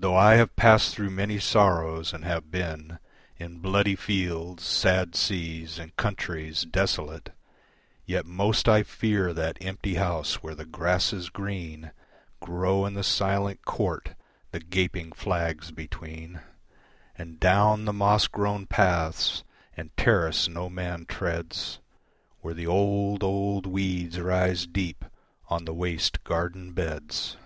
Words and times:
Though 0.00 0.16
I 0.16 0.34
have 0.34 0.56
passed 0.56 0.92
through 0.96 1.10
many 1.10 1.38
sorrows 1.38 2.12
and 2.12 2.24
have 2.24 2.50
been 2.50 2.98
In 3.36 3.60
bloody 3.60 3.94
fields, 3.94 4.64
sad 4.64 5.14
seas, 5.14 5.78
and 5.78 5.94
countries 5.96 6.62
desolate, 6.64 7.30
Yet 8.04 8.26
most 8.26 8.68
I 8.68 8.82
fear 8.82 9.32
that 9.32 9.64
empty 9.64 9.94
house 9.94 10.42
where 10.42 10.56
the 10.56 10.64
grasses 10.64 11.28
green 11.28 11.92
Grow 12.40 12.84
in 12.84 12.94
the 12.94 13.04
silent 13.04 13.64
court 13.64 14.16
the 14.50 14.58
gaping 14.58 15.12
flags 15.12 15.70
between, 15.70 16.40
And 17.16 17.38
down 17.38 17.84
the 17.84 17.92
moss 17.92 18.26
grown 18.26 18.66
paths 18.66 19.44
and 19.76 19.96
terrace 19.96 20.48
no 20.48 20.68
man 20.68 21.06
treads 21.06 21.78
Where 22.40 22.54
the 22.54 22.66
old, 22.66 23.22
old 23.22 23.66
weeds 23.66 24.18
rise 24.18 24.66
deep 24.66 25.04
on 25.46 25.64
the 25.64 25.72
waste 25.74 26.24
garden 26.24 26.72
beds. 26.72 27.36